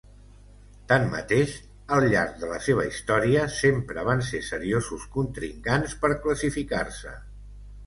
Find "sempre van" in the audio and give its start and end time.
3.59-4.25